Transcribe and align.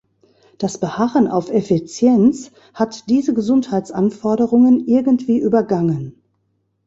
Das 0.57 0.79
Beharren 0.79 1.27
auf 1.27 1.51
Effizienz 1.51 2.51
hat 2.73 3.07
diese 3.07 3.35
Gesundheitsanforderungen 3.35 4.87
irgendwie 4.87 5.37
übergangen. 5.37 6.23